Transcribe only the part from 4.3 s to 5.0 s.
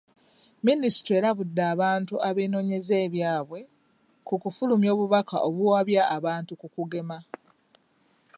kufulumya